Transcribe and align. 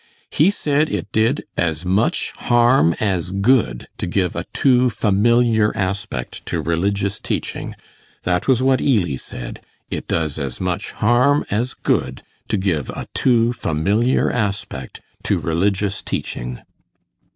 He 0.31 0.49
said 0.49 0.89
it 0.89 1.11
did 1.11 1.43
as 1.55 1.85
much 1.85 2.31
harm 2.31 2.95
as 2.99 3.29
good 3.31 3.87
to 3.99 4.07
give 4.07 4.35
a 4.35 4.45
too 4.51 4.89
familiar 4.89 5.71
aspect 5.77 6.43
to 6.47 6.59
religious 6.59 7.19
teaching. 7.19 7.75
That 8.23 8.47
was 8.47 8.63
what 8.63 8.81
Ely 8.81 9.17
said 9.17 9.61
it 9.91 10.07
does 10.07 10.39
as 10.39 10.59
much 10.59 10.89
harm 10.93 11.45
as 11.51 11.75
good 11.75 12.23
to 12.47 12.57
give 12.57 12.89
a 12.89 13.07
too 13.13 13.53
familiar 13.53 14.31
aspect 14.31 15.01
to 15.25 15.37
religious 15.37 16.01
teaching. 16.01 16.61